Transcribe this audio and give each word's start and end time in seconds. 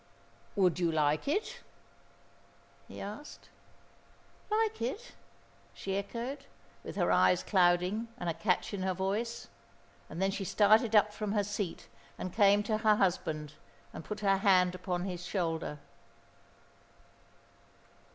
"Would 0.55 0.79
you 0.79 0.91
like 0.91 1.27
it?" 1.27 1.59
he 2.87 2.99
asked. 2.99 3.49
"Like 4.49 4.81
it?" 4.81 5.11
she 5.75 5.95
echoed, 5.95 6.45
with 6.83 6.95
her 6.95 7.11
eyes 7.11 7.43
clouding, 7.43 8.07
and 8.17 8.27
a 8.27 8.33
catch 8.33 8.73
in 8.73 8.81
her 8.81 8.95
voice; 8.95 9.47
and 10.09 10.19
then 10.19 10.31
she 10.31 10.43
started 10.43 10.95
up 10.95 11.13
from 11.13 11.33
her 11.33 11.43
seat 11.43 11.87
and 12.17 12.33
came 12.33 12.63
to 12.63 12.79
her 12.79 12.95
husband, 12.95 13.53
and 13.93 14.03
put 14.03 14.21
her 14.21 14.37
hand 14.37 14.73
upon 14.73 15.03
his 15.03 15.23
shoulder. 15.23 15.77